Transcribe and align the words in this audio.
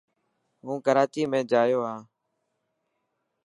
هون 0.65 0.77
ڪراچي 0.85 1.23
۾ 1.35 1.39
جايو 1.51 1.79
هي. 1.89 1.95